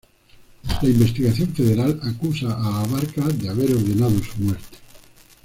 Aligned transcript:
La 0.81 0.89
investigación 0.89 1.49
federal 1.53 1.99
acusa 2.01 2.47
a 2.53 2.81
Abarca 2.83 3.23
de 3.27 3.49
haber 3.49 3.71
ordenado 3.71 4.19
su 4.23 4.41
muerte. 4.41 4.79